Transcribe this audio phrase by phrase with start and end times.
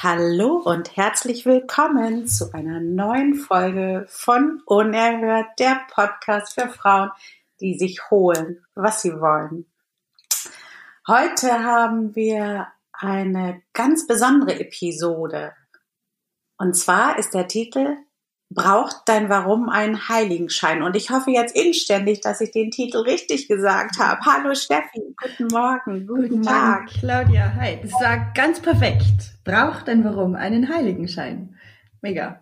[0.00, 7.10] Hallo und herzlich willkommen zu einer neuen Folge von Unerhört, der Podcast für Frauen,
[7.60, 9.66] die sich holen, was sie wollen.
[11.08, 15.52] Heute haben wir eine ganz besondere Episode.
[16.58, 17.96] Und zwar ist der Titel
[18.50, 20.82] braucht dein Warum einen Heiligenschein?
[20.82, 24.20] Und ich hoffe jetzt inständig, dass ich den Titel richtig gesagt habe.
[24.24, 26.80] Hallo Steffi, guten Morgen, guten, guten Tag.
[26.80, 27.78] Morgen, Claudia, hi.
[27.82, 29.34] Das war ganz perfekt.
[29.44, 31.56] Braucht dein Warum einen Heiligenschein?
[32.00, 32.40] Mega.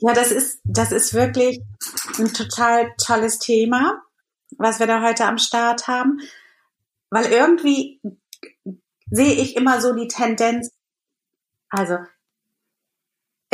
[0.00, 1.62] Ja, das ist, das ist wirklich
[2.18, 4.02] ein total tolles Thema,
[4.58, 6.18] was wir da heute am Start haben.
[7.10, 8.00] Weil irgendwie
[9.10, 10.72] sehe ich immer so die Tendenz,
[11.68, 11.98] also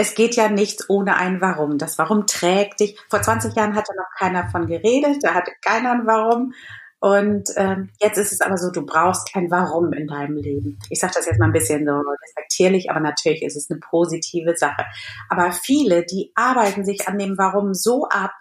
[0.00, 1.76] es geht ja nichts ohne ein Warum.
[1.76, 2.98] Das Warum trägt dich.
[3.10, 6.54] Vor 20 Jahren hatte noch keiner von geredet, da hatte keiner ein Warum.
[7.00, 10.78] Und ähm, jetzt ist es aber so, du brauchst kein Warum in deinem Leben.
[10.88, 14.56] Ich sage das jetzt mal ein bisschen so respektierlich, aber natürlich ist es eine positive
[14.56, 14.86] Sache.
[15.28, 18.32] Aber viele, die arbeiten sich an dem Warum so ab,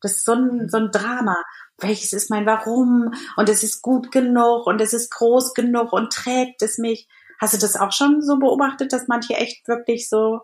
[0.00, 1.42] das ist so ein, so ein Drama.
[1.78, 3.12] Welches ist mein Warum?
[3.36, 7.08] Und es ist gut genug und es ist groß genug und trägt es mich.
[7.40, 10.42] Hast du das auch schon so beobachtet, dass manche echt wirklich so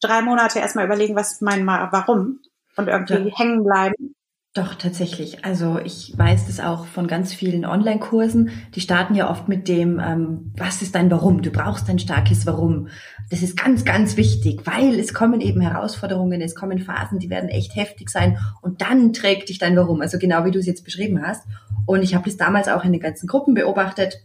[0.00, 2.40] drei Monate erstmal überlegen, was mein Warum
[2.76, 3.38] und irgendwie ja.
[3.38, 4.14] hängen bleiben.
[4.54, 5.44] Doch, tatsächlich.
[5.44, 8.50] Also ich weiß das auch von ganz vielen Online-Kursen.
[8.74, 11.42] Die starten ja oft mit dem, ähm, was ist dein Warum?
[11.42, 12.88] Du brauchst ein starkes Warum.
[13.30, 17.50] Das ist ganz, ganz wichtig, weil es kommen eben Herausforderungen, es kommen Phasen, die werden
[17.50, 20.00] echt heftig sein und dann trägt dich dein Warum.
[20.00, 21.46] Also genau wie du es jetzt beschrieben hast.
[21.86, 24.24] Und ich habe das damals auch in den ganzen Gruppen beobachtet.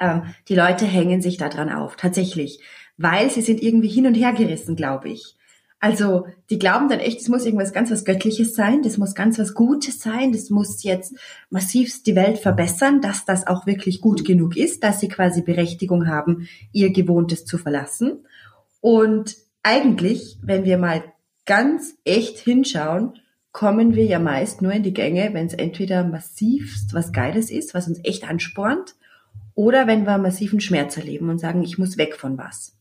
[0.00, 2.60] Ähm, die Leute hängen sich da dran auf, tatsächlich
[3.00, 5.34] weil sie sind irgendwie hin und her gerissen, glaube ich.
[5.82, 9.38] Also die glauben dann echt, es muss irgendwas ganz was Göttliches sein, das muss ganz
[9.38, 11.14] was Gutes sein, das muss jetzt
[11.48, 16.06] massivst die Welt verbessern, dass das auch wirklich gut genug ist, dass sie quasi Berechtigung
[16.06, 18.26] haben, ihr Gewohntes zu verlassen.
[18.82, 21.02] Und eigentlich, wenn wir mal
[21.46, 23.14] ganz echt hinschauen,
[23.50, 27.72] kommen wir ja meist nur in die Gänge, wenn es entweder massivst was Geiles ist,
[27.72, 28.94] was uns echt anspornt,
[29.54, 32.76] oder wenn wir massiven Schmerz erleben und sagen, ich muss weg von was.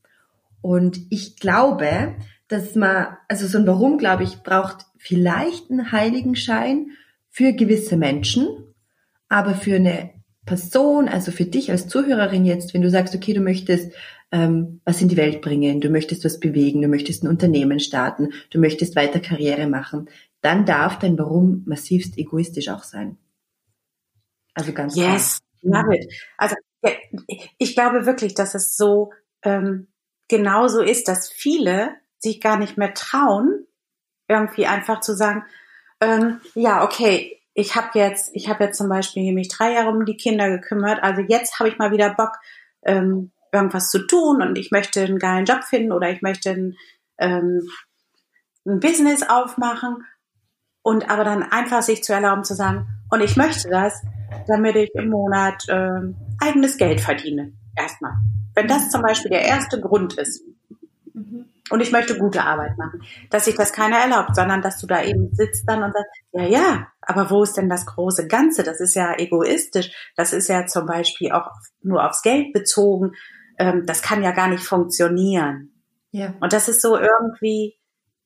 [0.61, 2.15] Und ich glaube,
[2.47, 6.91] dass man, also so ein Warum, glaube ich, braucht vielleicht einen Heiligenschein
[7.29, 8.47] für gewisse Menschen,
[9.29, 10.11] aber für eine
[10.45, 13.93] Person, also für dich als Zuhörerin jetzt, wenn du sagst, okay, du möchtest
[14.31, 18.29] ähm, was in die Welt bringen, du möchtest was bewegen, du möchtest ein Unternehmen starten,
[18.49, 20.09] du möchtest weiter Karriere machen,
[20.41, 23.17] dann darf dein Warum massivst egoistisch auch sein.
[24.53, 25.83] Also ganz Yes, klar.
[25.85, 26.13] love it.
[26.37, 26.55] Also
[27.57, 29.11] ich glaube wirklich, dass es so
[29.43, 29.87] ähm,
[30.29, 33.65] genauso ist, dass viele sich gar nicht mehr trauen,
[34.27, 35.43] irgendwie einfach zu sagen,
[35.99, 40.05] ähm, ja, okay, ich habe jetzt, ich habe jetzt zum Beispiel mich drei Jahre um
[40.05, 42.33] die Kinder gekümmert, also jetzt habe ich mal wieder Bock,
[42.83, 46.77] ähm, irgendwas zu tun und ich möchte einen geilen Job finden oder ich möchte ein,
[47.17, 47.67] ähm,
[48.65, 50.05] ein Business aufmachen
[50.83, 54.03] und aber dann einfach sich zu erlauben zu sagen, und ich möchte das,
[54.47, 57.53] damit ich im Monat ähm, eigenes Geld verdiene.
[57.79, 58.13] Erstmal.
[58.55, 60.43] Wenn das zum Beispiel der erste Grund ist,
[61.13, 61.45] mhm.
[61.69, 65.03] und ich möchte gute Arbeit machen, dass sich das keiner erlaubt, sondern dass du da
[65.03, 68.63] eben sitzt dann und sagst, ja, ja, aber wo ist denn das große Ganze?
[68.63, 69.91] Das ist ja egoistisch.
[70.15, 71.51] Das ist ja zum Beispiel auch
[71.81, 73.13] nur aufs Geld bezogen.
[73.57, 75.71] Ähm, das kann ja gar nicht funktionieren.
[76.11, 76.33] Ja.
[76.39, 77.77] Und das ist so irgendwie,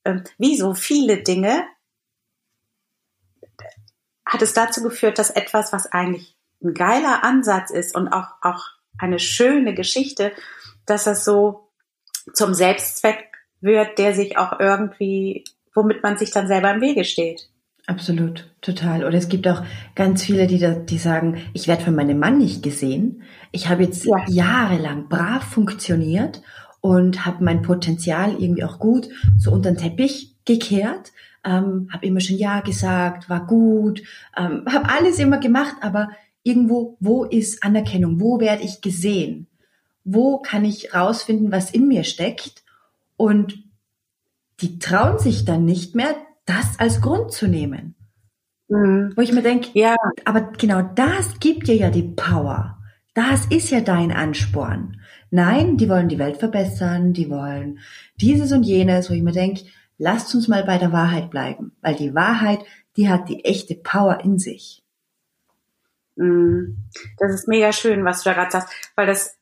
[0.06, 1.64] ähm, wie so viele Dinge,
[4.26, 8.72] hat es dazu geführt, dass etwas, was eigentlich ein geiler Ansatz ist und auch, auch
[8.98, 10.32] eine schöne Geschichte,
[10.86, 11.70] dass das so
[12.34, 13.30] zum Selbstzweck
[13.62, 15.44] wird, der sich auch irgendwie,
[15.74, 17.50] womit man sich dann selber im Wege steht.
[17.86, 19.04] Absolut, total.
[19.04, 19.62] Oder es gibt auch
[19.96, 23.24] ganz viele, die, da, die sagen, ich werde von meinem Mann nicht gesehen.
[23.52, 24.16] Ich habe jetzt ja.
[24.28, 26.42] jahrelang brav funktioniert
[26.80, 31.12] und habe mein Potenzial irgendwie auch gut so unter den Teppich gekehrt,
[31.44, 34.02] ähm, habe immer schon Ja gesagt, war gut,
[34.38, 36.10] ähm, habe alles immer gemacht, aber
[36.44, 38.20] irgendwo, wo ist Anerkennung?
[38.20, 39.48] Wo werde ich gesehen?
[40.04, 42.64] Wo kann ich rausfinden, was in mir steckt?
[43.18, 43.64] Und
[44.60, 47.96] die trauen sich dann nicht mehr, das als Grund zu nehmen.
[48.68, 49.14] Mhm.
[49.16, 49.96] Wo ich mir denke, ja,
[50.26, 52.78] aber genau das gibt dir ja die Power.
[53.14, 55.00] Das ist ja dein Ansporn.
[55.30, 57.80] Nein, die wollen die Welt verbessern, die wollen
[58.18, 59.64] dieses und jenes, wo ich mir denke,
[59.98, 62.60] lasst uns mal bei der Wahrheit bleiben, weil die Wahrheit,
[62.98, 64.83] die hat die echte Power in sich.
[66.16, 66.76] Mm,
[67.18, 69.38] das ist mega schön, was du da gerade sagst, weil das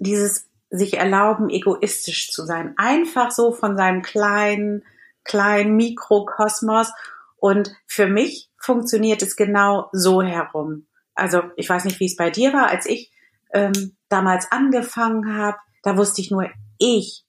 [0.00, 4.84] dieses sich erlauben, egoistisch zu sein, einfach so von seinem kleinen,
[5.24, 6.92] kleinen Mikrokosmos.
[7.36, 10.86] Und für mich funktioniert es genau so herum.
[11.14, 13.10] Also ich weiß nicht, wie es bei dir war, als ich
[13.52, 17.24] ähm, damals angefangen habe, da wusste ich nur, ich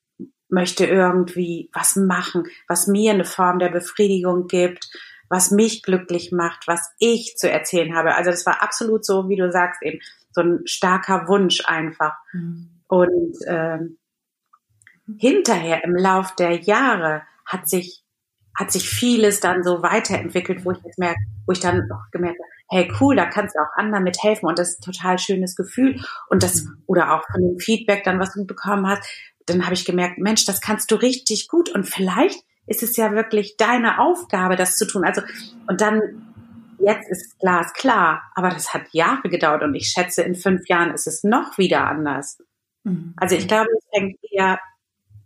[0.49, 4.89] möchte irgendwie was machen, was mir eine Form der Befriedigung gibt,
[5.31, 8.15] was mich glücklich macht, was ich zu erzählen habe.
[8.15, 9.99] Also das war absolut so, wie du sagst, eben
[10.31, 12.15] so ein starker Wunsch einfach.
[12.33, 12.81] Mhm.
[12.87, 13.97] Und ähm,
[15.17, 18.03] hinterher im Lauf der Jahre hat sich
[18.53, 22.37] hat sich vieles dann so weiterentwickelt, wo ich jetzt merke, wo ich dann auch gemerkt
[22.37, 25.55] habe, hey cool, da kannst du auch anderen mithelfen und das ist ein total schönes
[25.55, 26.83] Gefühl und das mhm.
[26.85, 29.07] oder auch von dem Feedback dann, was du bekommen hast,
[29.45, 33.11] dann habe ich gemerkt, Mensch, das kannst du richtig gut und vielleicht ist es ja
[33.13, 35.03] wirklich deine Aufgabe, das zu tun.
[35.03, 35.21] Also,
[35.67, 36.01] und dann,
[36.79, 40.93] jetzt ist Glas klar, aber das hat Jahre gedauert und ich schätze, in fünf Jahren
[40.93, 42.39] ist es noch wieder anders.
[42.83, 43.13] Mhm.
[43.17, 44.59] Also ich glaube, es fängt eher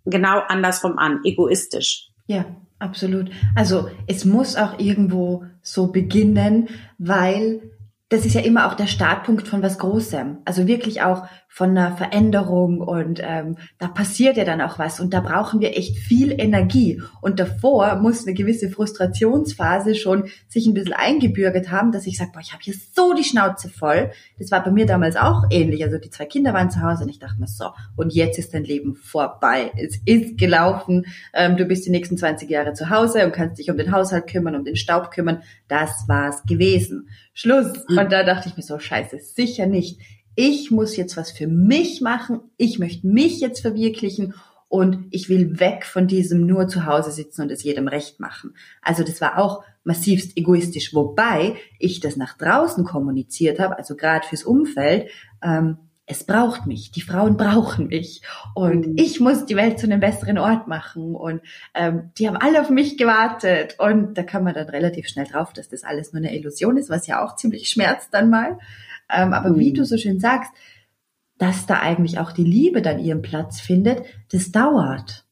[0.05, 2.09] genau andersrum an, egoistisch.
[2.27, 2.45] Ja,
[2.79, 3.29] absolut.
[3.55, 7.71] Also es muss auch irgendwo so beginnen, weil
[8.09, 10.39] das ist ja immer auch der Startpunkt von was Großem.
[10.45, 15.13] Also wirklich auch von einer Veränderung und ähm, da passiert ja dann auch was und
[15.13, 17.01] da brauchen wir echt viel Energie.
[17.21, 22.31] Und davor muss eine gewisse Frustrationsphase schon sich ein bisschen eingebürgert haben, dass ich sage,
[22.33, 24.11] boah, ich habe hier so die Schnauze voll.
[24.37, 25.81] Das war bei mir damals auch ähnlich.
[25.81, 28.53] Also die zwei Kinder waren zu Hause und ich dachte mir so, und jetzt ist
[28.53, 29.71] dein Leben vorbei.
[29.77, 31.05] Es ist gelaufen.
[31.33, 34.27] Ähm, du bist die nächsten 20 Jahre zu Hause und kannst dich um den Haushalt
[34.27, 35.41] kümmern, um den Staub kümmern.
[35.69, 37.07] Das war's gewesen.
[37.33, 37.67] Schluss.
[37.87, 40.01] Und da dachte ich mir so, scheiße, sicher nicht
[40.35, 44.33] ich muss jetzt was für mich machen, ich möchte mich jetzt verwirklichen
[44.67, 48.55] und ich will weg von diesem nur zu Hause sitzen und es jedem recht machen.
[48.81, 54.27] Also das war auch massivst egoistisch, wobei ich das nach draußen kommuniziert habe, also gerade
[54.27, 55.09] fürs Umfeld.
[55.41, 55.77] Ähm,
[56.07, 58.21] es braucht mich, die Frauen brauchen mich
[58.53, 58.93] und mhm.
[58.97, 61.41] ich muss die Welt zu einem besseren Ort machen und
[61.73, 65.53] ähm, die haben alle auf mich gewartet und da kann man dann relativ schnell drauf,
[65.53, 68.59] dass das alles nur eine Illusion ist, was ja auch ziemlich schmerzt dann mal.
[69.09, 69.59] Ähm, aber mhm.
[69.59, 70.51] wie du so schön sagst,
[71.37, 75.25] dass da eigentlich auch die Liebe dann ihren Platz findet, das dauert.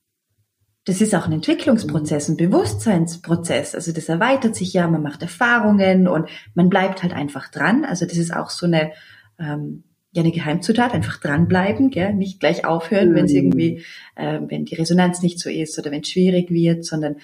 [0.86, 3.74] Das ist auch ein Entwicklungsprozess, ein Bewusstseinsprozess.
[3.74, 7.86] Also das erweitert sich ja, man macht Erfahrungen und man bleibt halt einfach dran.
[7.86, 8.92] Also das ist auch so eine,
[9.40, 12.14] ähm, ja, eine Geheimzutat, einfach dranbleiben, gell?
[12.14, 13.16] nicht gleich aufhören, mhm.
[13.16, 13.86] wenn es irgendwie,
[14.16, 17.16] äh, wenn die Resonanz nicht so ist oder wenn es schwierig wird, sondern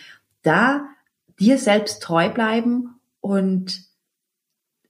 [0.42, 0.86] da
[1.38, 3.88] dir selbst treu bleiben und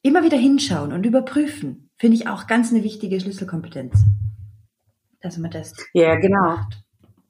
[0.01, 4.05] immer wieder hinschauen und überprüfen, finde ich auch ganz eine wichtige Schlüsselkompetenz.
[5.21, 5.73] Dass man das.
[5.93, 6.55] Ja, genau.
[6.55, 6.83] Macht.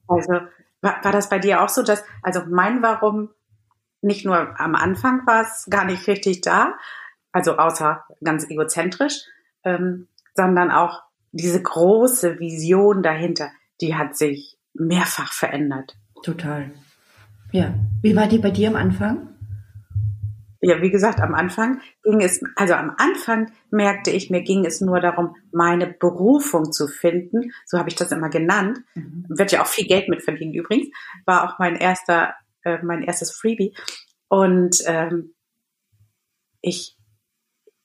[0.06, 0.32] Also
[0.80, 3.30] war, war das bei dir auch so, dass, also mein Warum
[4.02, 6.74] nicht nur am Anfang war es gar nicht richtig da,
[7.32, 9.24] also außer ganz egozentrisch,
[9.64, 11.02] ähm, sondern auch
[11.32, 13.50] diese große Vision dahinter,
[13.80, 15.96] die hat sich mehrfach verändert.
[16.22, 16.70] Total.
[17.52, 17.74] Ja.
[18.02, 19.28] Wie war die bei dir am Anfang?
[20.62, 24.80] Ja, wie gesagt, am Anfang ging es, also am Anfang merkte ich, mir ging es
[24.80, 27.52] nur darum, meine Berufung zu finden.
[27.64, 28.80] So habe ich das immer genannt.
[28.94, 29.24] Mhm.
[29.28, 30.88] Wird ja auch viel Geld mit verdienen übrigens.
[31.24, 33.74] War auch mein erster, äh, mein erstes Freebie.
[34.28, 35.34] Und ähm,
[36.60, 36.98] ich,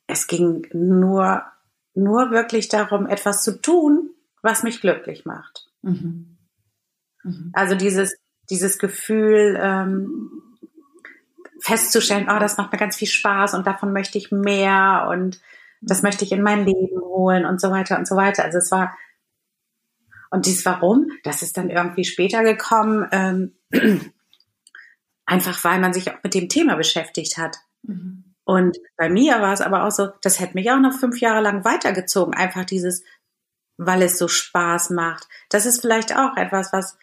[0.08, 1.44] es ging nur,
[1.94, 4.10] nur wirklich darum, etwas zu tun,
[4.42, 5.70] was mich glücklich macht.
[5.82, 6.38] Mhm.
[7.24, 7.52] Mhm.
[7.54, 8.18] Also dieses,
[8.50, 10.25] dieses Gefühl, ähm,
[11.66, 15.42] festzustellen, oh, das macht mir ganz viel Spaß und davon möchte ich mehr und
[15.82, 18.44] das möchte ich in mein Leben holen und so weiter und so weiter.
[18.44, 18.96] Also es war,
[20.30, 23.56] und dies Warum, das ist dann irgendwie später gekommen, ähm,
[25.26, 27.58] einfach weil man sich auch mit dem Thema beschäftigt hat.
[27.82, 28.36] Mhm.
[28.44, 31.42] Und bei mir war es aber auch so, das hätte mich auch noch fünf Jahre
[31.42, 32.36] lang weitergezogen.
[32.36, 33.04] Einfach dieses,
[33.78, 35.28] weil es so Spaß macht.
[35.50, 36.96] Das ist vielleicht auch etwas, was,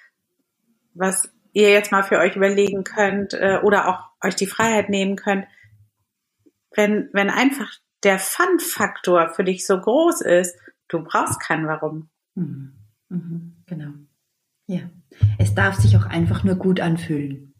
[0.94, 5.16] was ihr jetzt mal für euch überlegen könnt äh, oder auch euch die Freiheit nehmen
[5.16, 5.46] könnt,
[6.74, 7.70] wenn, wenn einfach
[8.02, 10.56] der Fun-Faktor für dich so groß ist,
[10.88, 12.08] du brauchst keinen Warum.
[12.34, 12.72] Mhm.
[13.08, 13.64] Mhm.
[13.66, 13.92] Genau.
[14.66, 14.80] Ja.
[15.38, 17.54] Es darf sich auch einfach nur gut anfühlen.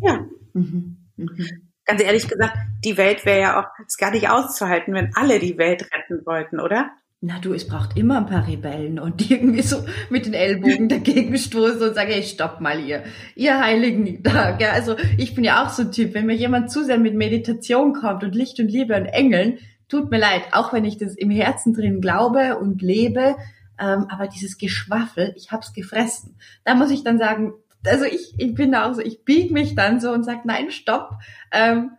[0.00, 0.24] Ja.
[0.52, 1.08] Mhm.
[1.16, 1.68] mhm.
[1.84, 3.66] Ganz ehrlich gesagt, die Welt wäre ja auch
[3.98, 6.92] gar nicht auszuhalten, wenn alle die Welt retten wollten, oder?
[7.24, 9.76] Na du, es braucht immer ein paar Rebellen und die irgendwie so
[10.10, 13.04] mit den Ellbogen dagegen stoßen und sagen, hey, stopp mal ihr,
[13.36, 14.50] ihr Heiligen da.
[14.50, 14.70] Gell?
[14.70, 17.92] Also ich bin ja auch so ein Typ, wenn mir jemand zu sehr mit Meditation
[17.92, 21.30] kommt und Licht und Liebe und Engeln, tut mir leid, auch wenn ich das im
[21.30, 23.36] Herzen drin glaube und lebe,
[23.78, 26.34] ähm, aber dieses Geschwaffel, ich hab's gefressen.
[26.64, 27.52] Da muss ich dann sagen,
[27.86, 30.72] also ich, ich bin da auch so, ich bieg mich dann so und sag, nein,
[30.72, 31.18] stopp,
[31.52, 31.92] ähm,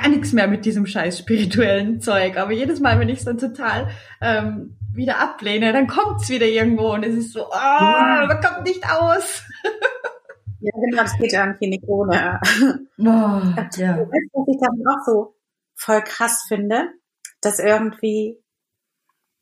[0.00, 2.36] gar nichts mehr mit diesem scheiß spirituellen Zeug.
[2.36, 3.88] Aber jedes Mal, wenn ich es dann total
[4.20, 8.64] ähm, wieder ablehne, dann kommt's wieder irgendwo und es ist so, ah, oh, man kommt
[8.64, 9.42] nicht aus.
[10.58, 12.40] Ja, genau, das geht irgendwie nicht ohne.
[12.98, 13.04] Oh,
[13.76, 13.98] ja.
[13.98, 15.36] Was ich dann auch so
[15.74, 16.88] voll krass finde,
[17.40, 18.42] dass irgendwie,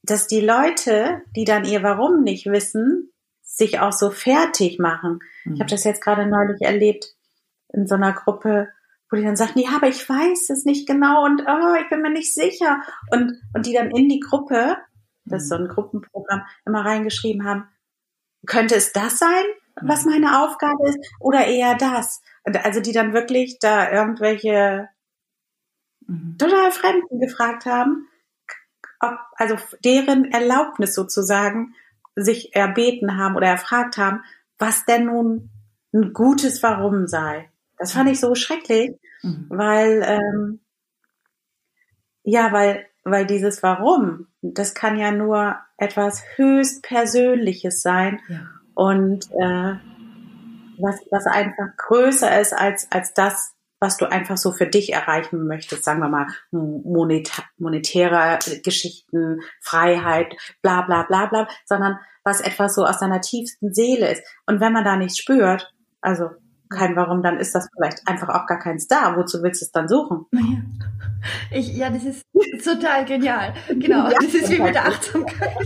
[0.03, 5.21] dass die Leute, die dann ihr Warum nicht wissen, sich auch so fertig machen.
[5.45, 5.55] Mhm.
[5.55, 7.15] Ich habe das jetzt gerade neulich erlebt
[7.73, 8.69] in so einer Gruppe,
[9.11, 12.03] wo die dann sagten, ja, aber ich weiß es nicht genau und oh, ich bin
[12.03, 12.83] mir nicht sicher.
[13.11, 14.77] Und, und die dann in die Gruppe,
[15.25, 15.69] das ist so ein mhm.
[15.69, 17.69] Gruppenprogramm, immer reingeschrieben haben,
[18.47, 19.45] könnte es das sein,
[19.81, 20.13] was mhm.
[20.13, 22.23] meine Aufgabe ist, oder eher das?
[22.45, 24.89] Und also die dann wirklich da irgendwelche
[26.07, 26.37] mhm.
[26.39, 28.09] total Fremden gefragt haben,
[29.01, 31.75] ob, also deren Erlaubnis sozusagen
[32.17, 34.23] sich erbeten haben oder erfragt haben,
[34.59, 35.51] was denn nun
[35.93, 37.51] ein gutes Warum sei.
[37.85, 39.45] Das fand ich so schrecklich, mhm.
[39.51, 40.61] weil ähm,
[42.23, 48.47] ja, weil weil dieses Warum, das kann ja nur etwas höchst Persönliches sein ja.
[48.73, 49.75] und äh,
[50.79, 55.47] was was einfach größer ist als als das, was du einfach so für dich erreichen
[55.47, 62.77] möchtest, sagen wir mal monetär, monetäre Geschichten, Freiheit, bla bla bla bla, sondern was etwas
[62.77, 64.23] so aus deiner tiefsten Seele ist.
[64.47, 66.31] Und wenn man da nichts spürt, also
[66.69, 69.17] kein Warum, dann ist das vielleicht einfach auch gar keins da.
[69.17, 70.27] Wozu willst du es dann suchen?
[71.51, 72.25] Ich, ja, das ist
[72.65, 73.55] total genial.
[73.69, 75.53] Genau, ja, das ist wie mit der Achtsamkeit.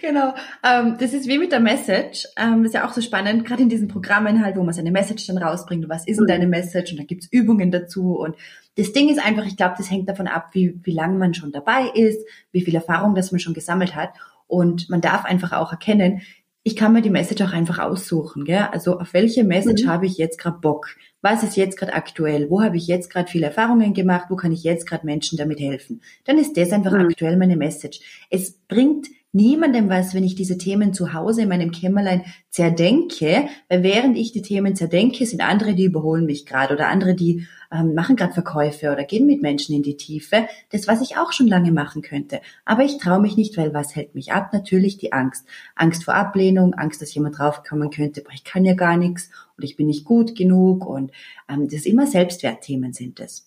[0.00, 2.26] genau, ähm, das ist wie mit der Message.
[2.36, 4.90] Ähm, das ist ja auch so spannend, gerade in diesen Programmen halt, wo man seine
[4.90, 5.84] Message dann rausbringt.
[5.84, 6.28] Und was ist denn mhm.
[6.28, 6.92] deine Message?
[6.92, 8.16] Und da gibt's Übungen dazu.
[8.16, 8.36] Und
[8.76, 11.52] das Ding ist einfach, ich glaube, das hängt davon ab, wie, wie lange man schon
[11.52, 14.10] dabei ist, wie viel Erfahrung das man schon gesammelt hat.
[14.46, 16.22] Und man darf einfach auch erkennen,
[16.68, 18.44] ich kann mir die Message auch einfach aussuchen.
[18.44, 18.68] Gell?
[18.70, 19.88] Also auf welche Message mhm.
[19.88, 20.88] habe ich jetzt gerade Bock?
[21.22, 22.50] Was ist jetzt gerade aktuell?
[22.50, 24.26] Wo habe ich jetzt gerade viele Erfahrungen gemacht?
[24.28, 26.02] Wo kann ich jetzt gerade Menschen damit helfen?
[26.26, 27.06] Dann ist das einfach mhm.
[27.06, 28.00] aktuell meine Message.
[28.28, 33.82] Es bringt niemandem was, wenn ich diese Themen zu Hause in meinem Kämmerlein zerdenke, weil
[33.82, 37.94] während ich die Themen zerdenke, sind andere, die überholen mich gerade oder andere, die ähm,
[37.94, 40.48] machen gerade Verkäufe oder gehen mit Menschen in die Tiefe.
[40.70, 42.40] Das, was ich auch schon lange machen könnte.
[42.64, 44.52] Aber ich traue mich nicht, weil was hält mich ab?
[44.52, 45.46] Natürlich die Angst.
[45.74, 49.64] Angst vor Ablehnung, Angst, dass jemand draufkommen könnte, boah, ich kann ja gar nichts und
[49.64, 51.12] ich bin nicht gut genug und
[51.48, 53.46] ähm, das immer Selbstwertthemen sind es.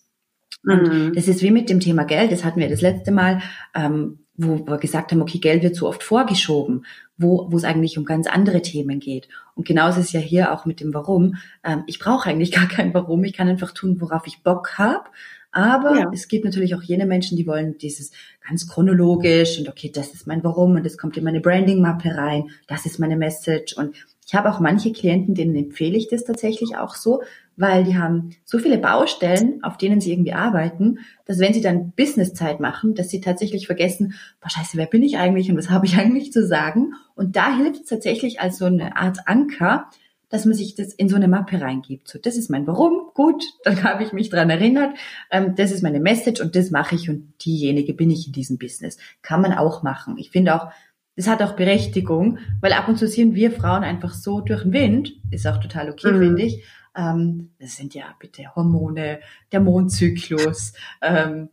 [0.64, 1.12] Und mhm.
[1.14, 3.42] das ist wie mit dem Thema Geld, das hatten wir das letzte Mal.
[3.74, 6.86] Ähm, wo wir gesagt haben, okay, Geld wird zu oft vorgeschoben,
[7.18, 9.28] wo, wo es eigentlich um ganz andere Themen geht.
[9.54, 11.36] Und genauso ist es ja hier auch mit dem Warum.
[11.64, 13.24] Ähm, ich brauche eigentlich gar kein Warum.
[13.24, 15.04] Ich kann einfach tun, worauf ich Bock habe.
[15.52, 16.10] Aber ja.
[16.12, 18.10] es gibt natürlich auch jene Menschen, die wollen dieses
[18.46, 22.48] ganz chronologisch und okay, das ist mein Warum und das kommt in meine Branding-Mappe rein,
[22.66, 23.94] das ist meine Message und
[24.26, 27.22] ich habe auch manche Klienten, denen empfehle ich das tatsächlich auch so,
[27.56, 31.92] weil die haben so viele Baustellen, auf denen sie irgendwie arbeiten, dass wenn sie dann
[31.92, 35.86] Businesszeit machen, dass sie tatsächlich vergessen, boah, scheiße, wer bin ich eigentlich und was habe
[35.86, 36.94] ich eigentlich zu sagen?
[37.14, 39.88] Und da hilft es tatsächlich als so eine Art Anker,
[40.28, 42.08] dass man sich das in so eine Mappe reingibt.
[42.08, 44.96] So, das ist mein Warum, gut, dann habe ich mich dran erinnert,
[45.30, 48.56] ähm, das ist meine Message und das mache ich und diejenige bin ich in diesem
[48.56, 48.96] Business.
[49.20, 50.16] Kann man auch machen.
[50.16, 50.70] Ich finde auch,
[51.16, 54.72] das hat auch Berechtigung, weil ab und zu sind wir Frauen einfach so durch den
[54.72, 56.18] Wind, ist auch total okay, mhm.
[56.18, 56.64] finde ich.
[56.96, 61.48] Ähm, das sind ja bitte Hormone, der Mondzyklus, ähm,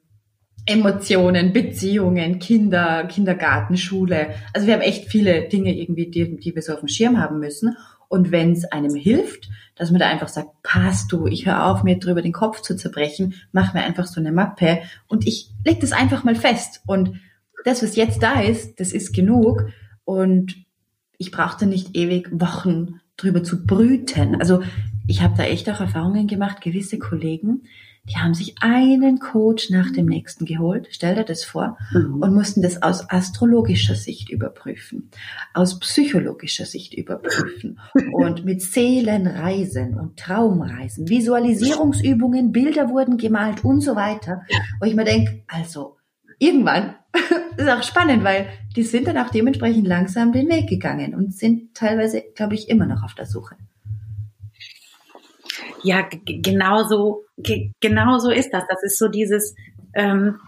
[0.66, 4.36] Emotionen, Beziehungen, Kinder, Kindergarten, Schule.
[4.54, 7.40] Also wir haben echt viele Dinge irgendwie, die, die wir so auf dem Schirm haben
[7.40, 7.76] müssen.
[8.08, 11.84] Und wenn es einem hilft, dass man da einfach sagt, passt du, ich höre auf,
[11.84, 15.80] mir drüber den Kopf zu zerbrechen, mach mir einfach so eine Mappe und ich leg
[15.80, 16.82] das einfach mal fest.
[16.86, 17.20] Und
[17.66, 19.68] das, was jetzt da ist, das ist genug.
[20.06, 20.56] Und
[21.18, 24.36] ich brauchte nicht ewig Wochen drüber zu brüten.
[24.40, 24.62] Also
[25.08, 27.64] ich habe da echt auch Erfahrungen gemacht, gewisse Kollegen,
[28.10, 32.22] die haben sich einen Coach nach dem nächsten geholt, stell dir das vor, mhm.
[32.22, 35.12] und mussten das aus astrologischer Sicht überprüfen,
[35.54, 37.80] aus psychologischer Sicht überprüfen
[38.14, 44.42] und mit Seelenreisen und Traumreisen, Visualisierungsübungen, Bilder wurden gemalt und so weiter,
[44.80, 45.99] wo ich mir denke, also
[46.40, 46.96] irgendwann
[47.58, 51.76] ist auch spannend, weil die sind dann auch dementsprechend langsam den Weg gegangen und sind
[51.76, 53.56] teilweise, glaube ich, immer noch auf der Suche.
[55.84, 58.64] Ja, genau so, genau so ist das.
[58.68, 59.56] Das ist so dieses,
[59.94, 60.40] ähm,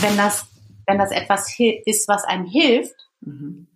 [0.00, 0.46] wenn das,
[0.86, 3.66] wenn das etwas ist, was einem hilft, mhm.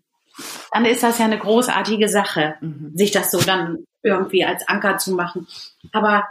[0.73, 2.93] dann ist das ja eine großartige Sache, mhm.
[2.95, 5.47] sich das so dann irgendwie als Anker zu machen.
[5.93, 6.25] Aber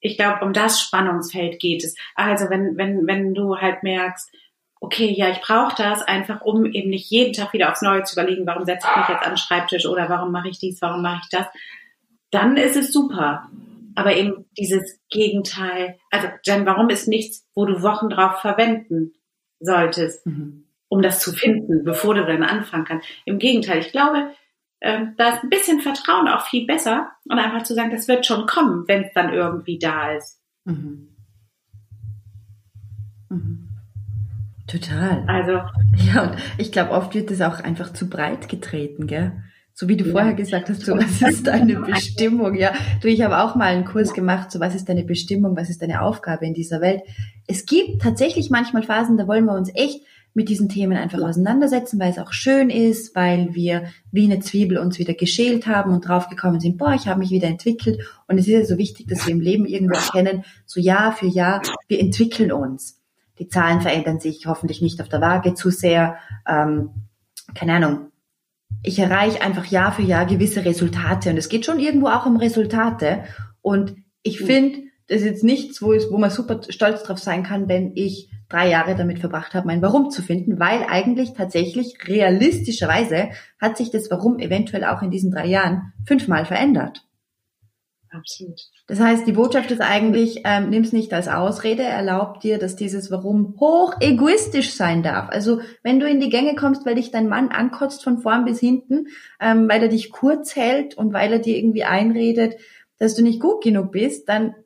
[0.00, 1.94] ich glaube, um das Spannungsfeld geht es.
[2.14, 4.30] Also wenn, wenn, wenn du halt merkst,
[4.80, 8.14] okay, ja, ich brauche das einfach, um eben nicht jeden Tag wieder aufs Neue zu
[8.14, 11.02] überlegen, warum setze ich mich jetzt an den Schreibtisch oder warum mache ich dies, warum
[11.02, 11.46] mache ich das,
[12.30, 13.48] dann ist es super.
[13.94, 19.12] Aber eben dieses Gegenteil, also Jen, warum ist nichts, wo du Wochen drauf verwenden
[19.58, 20.64] solltest, mhm.
[20.88, 23.06] um das zu finden, bevor du dann anfangen kannst.
[23.26, 24.30] Im Gegenteil, ich glaube,
[24.78, 28.24] äh, da ist ein bisschen Vertrauen auch viel besser und einfach zu sagen, das wird
[28.24, 30.40] schon kommen, wenn es dann irgendwie da ist.
[30.64, 31.08] Mhm.
[33.28, 33.69] Mhm.
[34.70, 35.24] Total.
[35.26, 35.52] Also.
[35.96, 39.32] Ja, und ich glaube, oft wird es auch einfach zu breit getreten, gell?
[39.74, 40.12] So wie du ja.
[40.12, 42.54] vorher gesagt hast, so was ist deine Bestimmung?
[42.54, 45.70] Ja, du, ich habe auch mal einen Kurs gemacht, so was ist deine Bestimmung, was
[45.70, 47.02] ist deine Aufgabe in dieser Welt?
[47.46, 50.02] Es gibt tatsächlich manchmal Phasen, da wollen wir uns echt
[50.34, 54.78] mit diesen Themen einfach auseinandersetzen, weil es auch schön ist, weil wir wie eine Zwiebel
[54.78, 58.00] uns wieder geschält haben und draufgekommen sind, boah, ich habe mich wieder entwickelt.
[58.28, 61.26] Und es ist ja so wichtig, dass wir im Leben irgendwo erkennen, so Jahr für
[61.26, 62.99] Jahr, wir entwickeln uns.
[63.40, 66.18] Die Zahlen verändern sich hoffentlich nicht auf der Waage zu sehr.
[66.46, 66.90] Ähm,
[67.54, 68.12] keine Ahnung.
[68.82, 72.36] Ich erreiche einfach Jahr für Jahr gewisse Resultate und es geht schon irgendwo auch um
[72.36, 73.24] Resultate.
[73.62, 74.46] Und ich mhm.
[74.46, 74.78] finde,
[75.08, 78.30] das ist jetzt nichts, wo, es, wo man super stolz drauf sein kann, wenn ich
[78.48, 83.30] drei Jahre damit verbracht habe, mein Warum zu finden, weil eigentlich tatsächlich realistischerweise
[83.60, 87.06] hat sich das Warum eventuell auch in diesen drei Jahren fünfmal verändert.
[88.12, 88.60] Absolut.
[88.88, 92.74] Das heißt, die Botschaft ist eigentlich, ähm, nimm es nicht als Ausrede, erlaub dir, dass
[92.74, 95.28] dieses Warum hoch egoistisch sein darf.
[95.30, 98.58] Also wenn du in die Gänge kommst, weil dich dein Mann ankotzt von vorn bis
[98.58, 99.06] hinten,
[99.38, 102.56] ähm, weil er dich kurz hält und weil er dir irgendwie einredet,
[102.98, 104.56] dass du nicht gut genug bist, dann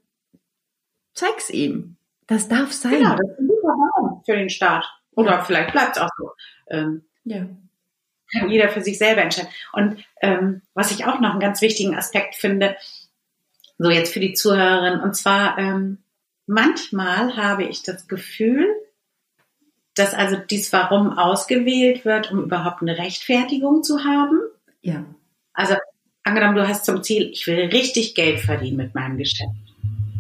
[1.13, 1.97] zeig's ihm.
[2.27, 2.93] Das darf sein.
[2.93, 4.87] Genau, das ist ein guter Raum für den Start.
[5.13, 5.43] Oder ja.
[5.43, 6.31] vielleicht bleibt es auch so.
[6.69, 7.47] Ähm, ja.
[8.33, 9.51] Kann jeder für sich selber entscheiden.
[9.75, 12.77] Und ähm, was ich auch noch einen ganz wichtigen Aspekt finde,
[13.79, 15.99] so jetzt für die Zuhörerin, und zwar ähm,
[16.47, 18.67] manchmal habe ich das Gefühl,
[19.95, 24.41] dass also dies Warum ausgewählt wird, um überhaupt eine Rechtfertigung zu haben.
[24.83, 25.05] Ja.
[25.53, 25.75] Also
[26.25, 29.53] angenommen, du hast zum Ziel, ich will richtig Geld verdienen mit meinem Geschäft.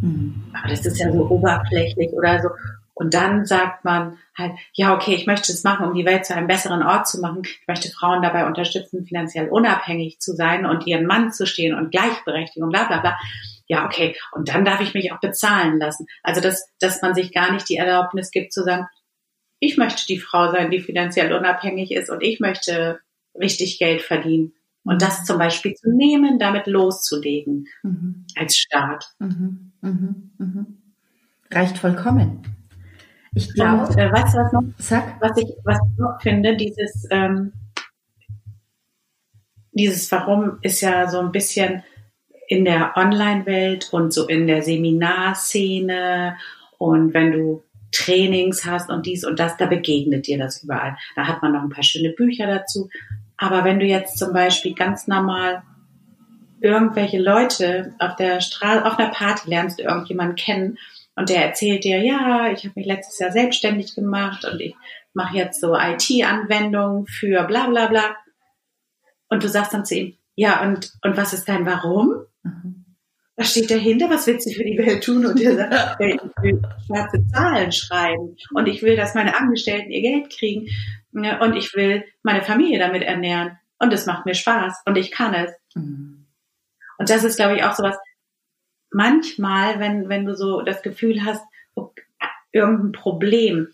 [0.00, 0.44] Mhm.
[0.52, 2.48] Aber das ist ja so oberflächlich oder so.
[2.94, 6.34] Und dann sagt man halt, ja, okay, ich möchte es machen, um die Welt zu
[6.34, 7.42] einem besseren Ort zu machen.
[7.44, 11.90] Ich möchte Frauen dabei unterstützen, finanziell unabhängig zu sein und ihren Mann zu stehen und
[11.90, 13.18] Gleichberechtigung, bla bla bla.
[13.66, 14.16] Ja, okay.
[14.32, 16.06] Und dann darf ich mich auch bezahlen lassen.
[16.22, 18.86] Also, dass, dass man sich gar nicht die Erlaubnis gibt zu sagen,
[19.58, 23.00] ich möchte die Frau sein, die finanziell unabhängig ist und ich möchte
[23.34, 24.52] richtig Geld verdienen.
[24.84, 28.26] Und das zum Beispiel zu nehmen, damit loszulegen mhm.
[28.36, 29.06] als Start.
[29.18, 29.72] Mhm.
[29.80, 30.32] Mhm.
[30.38, 30.66] mhm.
[31.50, 32.42] Reicht vollkommen.
[33.34, 34.62] Ich glaube, äh, weißt du was noch?
[34.78, 35.20] Sag.
[35.20, 37.52] Was ich, was ich noch finde, dieses, ähm,
[39.72, 41.82] dieses Warum ist ja so ein bisschen
[42.46, 46.36] in der Online-Welt und so in der Seminarszene
[46.78, 50.96] und wenn du Trainings hast und dies und das, da begegnet dir das überall.
[51.16, 52.88] Da hat man noch ein paar schöne Bücher dazu.
[53.36, 55.62] Aber wenn du jetzt zum Beispiel ganz normal
[56.60, 60.78] irgendwelche Leute auf der Straße, auf einer Party lernst du irgendjemanden kennen
[61.16, 64.74] und der erzählt dir, ja, ich habe mich letztes Jahr selbstständig gemacht und ich
[65.12, 68.16] mache jetzt so IT-Anwendungen für bla bla bla.
[69.28, 72.26] Und du sagst dann zu ihm, ja, und, und was ist dein Warum?
[72.42, 72.84] Mhm.
[73.36, 74.10] Was steht dahinter?
[74.10, 75.26] Was willst du für die Welt tun?
[75.26, 80.02] Und er sagt, ich will schwarze Zahlen schreiben und ich will, dass meine Angestellten ihr
[80.02, 80.68] Geld kriegen
[81.12, 85.34] und ich will meine Familie damit ernähren und es macht mir Spaß und ich kann
[85.34, 85.52] es.
[85.74, 86.26] Mhm.
[86.98, 87.96] Und das ist, glaube ich, auch so was,
[88.94, 91.42] manchmal, wenn, wenn du so das Gefühl hast,
[92.52, 93.68] irgendein Problem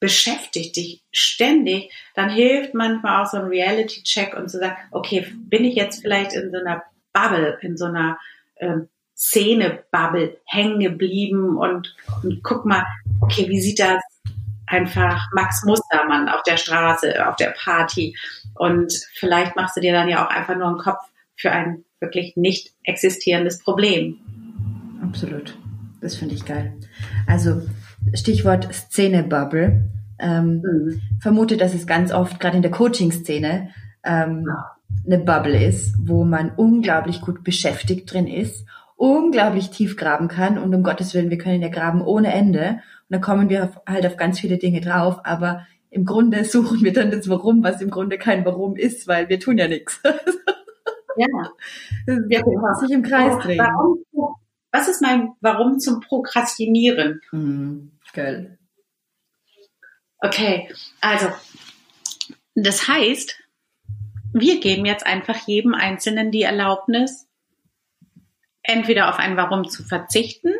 [0.00, 5.64] beschäftigt dich ständig, dann hilft manchmal auch so ein Reality-Check und zu sagen, okay, bin
[5.64, 8.18] ich jetzt vielleicht in so einer Bubble, in so einer
[8.56, 12.86] ähm, Szene-Bubble hängen geblieben und, und guck mal,
[13.20, 14.02] okay, wie sieht das
[14.66, 18.16] einfach Max Mustermann auf der Straße, auf der Party?
[18.54, 21.04] Und vielleicht machst du dir dann ja auch einfach nur einen Kopf
[21.36, 24.18] für ein wirklich nicht existierendes Problem.
[25.02, 25.56] Absolut.
[26.00, 26.72] Das finde ich geil.
[27.26, 27.62] Also
[28.14, 29.90] Stichwort Szene-Bubble.
[30.18, 31.00] Ähm, mhm.
[31.20, 33.70] Vermute, dass es ganz oft gerade in der Coaching-Szene
[34.04, 34.46] ähm,
[35.06, 40.74] eine Bubble ist, wo man unglaublich gut beschäftigt drin ist, unglaublich tief graben kann und
[40.74, 44.16] um Gottes Willen, wir können ja graben ohne Ende und dann kommen wir halt auf
[44.16, 48.18] ganz viele Dinge drauf, aber im Grunde suchen wir dann das Warum, was im Grunde
[48.18, 50.00] kein Warum ist, weil wir tun ja nichts.
[51.16, 51.26] Ja.
[52.28, 53.58] ja sich im Kreis drehen.
[53.58, 54.04] Warum,
[54.72, 57.20] was ist mein Warum zum Prokrastinieren?
[57.32, 57.92] Mhm.
[58.12, 58.58] Geil.
[60.18, 60.68] Okay,
[61.00, 61.28] also
[62.54, 63.40] das heißt,
[64.32, 67.28] wir geben jetzt einfach jedem Einzelnen die Erlaubnis,
[68.62, 70.52] entweder auf ein Warum zu verzichten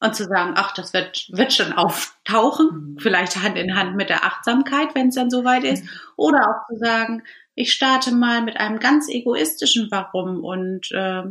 [0.00, 2.98] und zu sagen, ach, das wird, wird schon auftauchen, mhm.
[2.98, 5.84] vielleicht Hand in Hand mit der Achtsamkeit, wenn es dann soweit ist,
[6.16, 7.22] oder auch zu sagen,
[7.54, 11.22] ich starte mal mit einem ganz egoistischen Warum und, äh,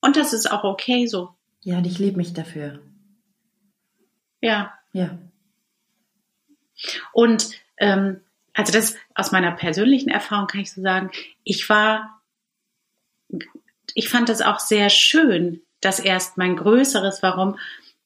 [0.00, 1.30] und das ist auch okay so.
[1.62, 2.80] Ja, und ich liebe mich dafür.
[4.40, 4.72] Ja.
[4.92, 5.18] Ja.
[7.12, 8.20] Und ähm,
[8.54, 11.10] also das aus meiner persönlichen Erfahrung kann ich so sagen,
[11.44, 12.20] ich war,
[13.94, 17.58] ich fand das auch sehr schön, das erst mein größeres Warum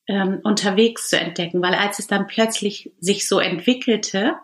[0.06, 4.36] ähm, unterwegs zu entdecken, weil als es dann plötzlich sich so entwickelte,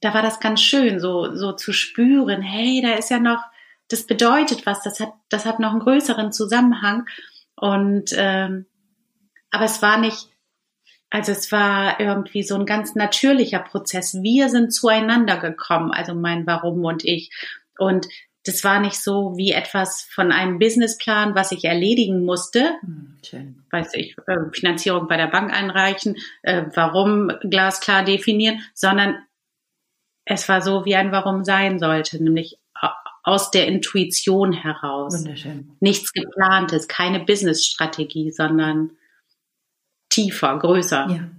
[0.00, 3.42] da war das ganz schön, so, so zu spüren, hey, da ist ja noch,
[3.88, 7.06] das bedeutet was, das hat, das hat noch einen größeren Zusammenhang.
[7.56, 8.66] Und ähm,
[9.50, 10.28] aber es war nicht,
[11.10, 14.22] also es war irgendwie so ein ganz natürlicher Prozess.
[14.22, 17.30] Wir sind zueinander gekommen, also mein Warum und ich.
[17.76, 18.06] Und
[18.44, 22.76] das war nicht so wie etwas von einem Businessplan, was ich erledigen musste.
[22.80, 23.62] Hm, schön.
[23.70, 29.18] Weiß ich, äh, Finanzierung bei der Bank einreichen, äh, warum glasklar definieren, sondern
[30.30, 32.56] es war so, wie ein Warum sein sollte, nämlich
[33.22, 35.18] aus der Intuition heraus.
[35.18, 35.72] Wunderschön.
[35.80, 38.92] Nichts geplantes, keine Businessstrategie, sondern
[40.08, 41.08] tiefer, größer.
[41.10, 41.30] Ja.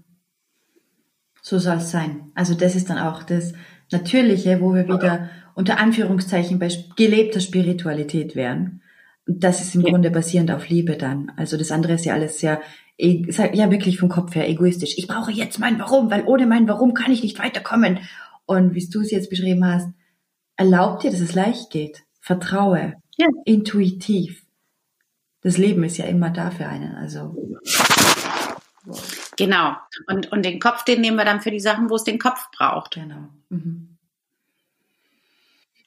[1.41, 2.31] So soll es sein.
[2.35, 3.53] Also das ist dann auch das
[3.91, 8.81] Natürliche, wo wir wieder unter Anführungszeichen bei gelebter Spiritualität wären.
[9.25, 9.89] Und das ist im ja.
[9.89, 11.31] Grunde basierend auf Liebe dann.
[11.37, 12.61] Also das andere ist ja alles sehr,
[12.97, 14.93] e, ja wirklich vom Kopf her egoistisch.
[14.97, 17.99] Ich brauche jetzt mein Warum, weil ohne mein Warum kann ich nicht weiterkommen.
[18.51, 19.87] Und wie du es jetzt beschrieben hast,
[20.57, 22.03] erlaub dir, dass es leicht geht.
[22.19, 22.95] Vertraue.
[23.15, 23.27] Ja.
[23.45, 24.43] Intuitiv.
[25.39, 26.93] Das Leben ist ja immer da für einen.
[26.95, 27.33] Also.
[29.37, 29.77] Genau.
[30.07, 32.51] Und, und den Kopf, den nehmen wir dann für die Sachen, wo es den Kopf
[32.51, 32.95] braucht.
[32.95, 33.29] Genau.
[33.47, 33.95] Mhm.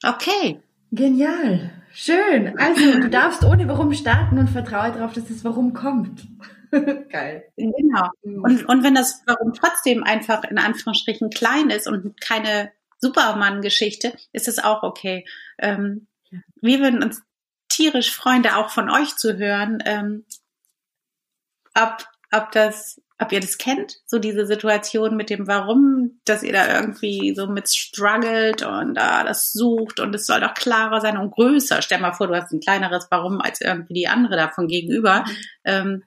[0.03, 0.59] Okay.
[0.91, 1.69] Genial.
[1.93, 2.57] Schön.
[2.57, 6.27] Also, du darfst ohne Warum starten und vertraue darauf, dass das Warum kommt.
[7.09, 7.45] Geil.
[7.55, 8.09] Genau.
[8.23, 8.43] Mhm.
[8.43, 14.47] Und, und wenn das Warum trotzdem einfach in Anführungsstrichen klein ist und keine Superman-Geschichte, ist
[14.47, 15.25] es auch okay.
[15.57, 16.07] Ähm,
[16.61, 17.21] wir würden uns
[17.69, 20.25] tierisch freuen, da auch von euch zu hören, ähm,
[21.73, 26.51] ob, ob das ob ihr das kennt, so diese Situation mit dem Warum, dass ihr
[26.51, 31.17] da irgendwie so mit struggelt und ah, das sucht und es soll doch klarer sein
[31.17, 31.81] und größer.
[31.81, 35.23] Stell mal vor, du hast ein kleineres Warum als irgendwie die andere davon gegenüber.
[35.25, 35.37] Mhm.
[35.63, 36.03] Ähm,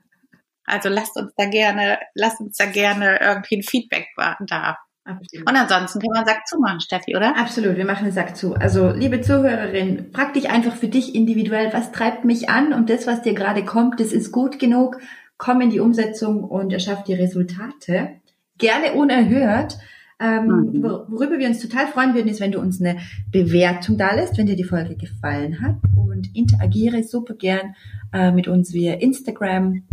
[0.69, 4.77] also lasst uns da gerne, lasst uns da gerne irgendwie ein Feedback da.
[5.05, 5.49] Absolut.
[5.49, 7.35] Und ansonsten kann man Sack zumachen, Steffi, oder?
[7.35, 8.55] Absolut, wir machen einen Sack zu.
[8.55, 13.07] Also, liebe Zuhörerin, frag dich einfach für dich individuell, was treibt mich an und das,
[13.07, 14.99] was dir gerade kommt, das ist gut genug
[15.39, 18.11] komm in die Umsetzung und erschaff die Resultate.
[18.59, 19.79] Gerne unerhört.
[20.21, 20.83] Ähm, mhm.
[20.83, 22.99] worüber wir uns total freuen würden, ist, wenn du uns eine
[23.31, 27.77] Bewertung da lässt, wenn dir die Folge gefallen hat und interagiere super gern
[28.13, 29.85] äh, mit uns via Instagram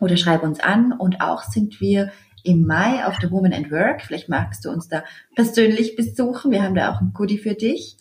[0.00, 2.12] oder schreib uns an und auch sind wir
[2.44, 4.02] im Mai auf der Woman and Work.
[4.02, 5.04] Vielleicht magst du uns da
[5.34, 6.50] persönlich besuchen.
[6.50, 7.96] Wir haben da auch ein Goodie für dich.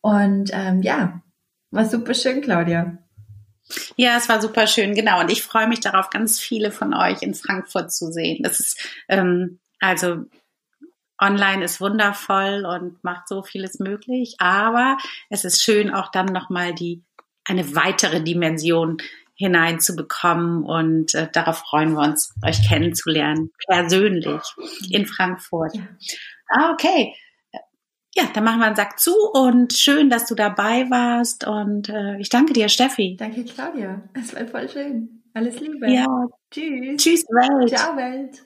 [0.00, 1.22] Und ähm, ja,
[1.70, 2.98] war super schön, Claudia.
[3.96, 5.20] Ja, es war super schön, genau.
[5.20, 8.42] Und ich freue mich darauf, ganz viele von euch in Frankfurt zu sehen.
[8.42, 10.24] Das ist ähm, also
[11.20, 14.98] online ist wundervoll und macht so vieles möglich, aber
[15.30, 17.04] es ist schön, auch dann nochmal die
[17.44, 18.98] eine weitere Dimension
[19.36, 24.42] hineinzubekommen und äh, darauf freuen wir uns, euch kennenzulernen, persönlich
[24.90, 25.74] in Frankfurt.
[25.74, 25.82] Ja.
[26.48, 27.14] Ah, okay
[28.14, 32.16] ja, dann machen wir einen Sack zu und schön, dass du dabei warst und äh,
[32.18, 33.16] ich danke dir, Steffi.
[33.18, 34.02] Danke, Claudia.
[34.14, 35.22] Es war voll schön.
[35.34, 35.90] Alles Liebe.
[35.90, 36.06] Ja.
[36.50, 37.02] Tschüss.
[37.02, 37.76] Tschüss, Welt.
[37.76, 38.44] Ciao, Welt.